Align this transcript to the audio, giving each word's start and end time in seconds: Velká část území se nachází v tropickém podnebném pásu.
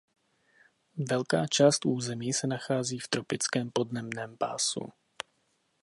Velká 1.09 1.47
část 1.47 1.85
území 1.85 2.33
se 2.33 2.47
nachází 2.47 2.99
v 2.99 3.07
tropickém 3.07 3.69
podnebném 3.71 4.37
pásu. 4.37 4.89